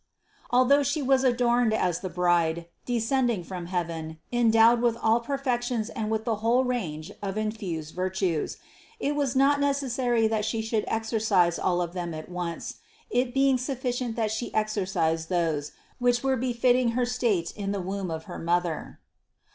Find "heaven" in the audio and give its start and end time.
3.67-4.17